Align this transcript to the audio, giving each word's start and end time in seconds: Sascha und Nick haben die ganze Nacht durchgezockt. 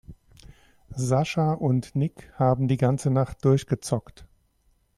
Sascha 0.95 1.53
und 1.53 1.95
Nick 1.95 2.33
haben 2.33 2.67
die 2.67 2.77
ganze 2.77 3.11
Nacht 3.11 3.45
durchgezockt. 3.45 4.25